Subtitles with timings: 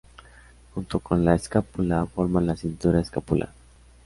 [0.73, 3.51] Junto con la escápula forman la cintura escapular.